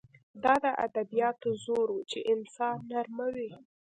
دا 0.43 0.53
د 0.63 0.65
ادبیاتو 0.85 1.49
زور 1.65 1.87
و 1.93 1.97
چې 2.11 2.19
انسان 2.33 2.75
نرموي 2.91 3.49